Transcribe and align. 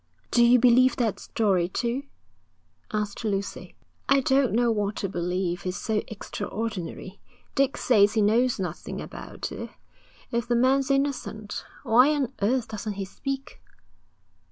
'Do 0.31 0.43
you 0.43 0.57
believe 0.57 0.95
that 0.95 1.19
story, 1.19 1.69
too?' 1.69 2.01
asked 2.91 3.23
Lucy. 3.23 3.75
'I 4.09 4.21
don't 4.21 4.51
know 4.51 4.71
what 4.71 4.95
to 4.95 5.07
believe. 5.07 5.63
It's 5.63 5.77
so 5.77 6.01
extraordinary. 6.07 7.19
Dick 7.53 7.77
says 7.77 8.13
he 8.13 8.21
knows 8.23 8.59
nothing 8.59 8.99
about 8.99 9.51
it. 9.51 9.69
If 10.31 10.47
the 10.47 10.55
man's 10.55 10.89
innocent, 10.89 11.63
why 11.83 12.15
on 12.15 12.33
earth 12.41 12.69
doesn't 12.69 12.93
he 12.93 13.05
speak?' 13.05 13.61